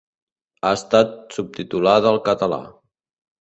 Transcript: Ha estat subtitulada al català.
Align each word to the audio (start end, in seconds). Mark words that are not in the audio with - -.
Ha 0.61 0.71
estat 0.77 1.13
subtitulada 1.35 2.11
al 2.13 2.19
català. 2.31 2.59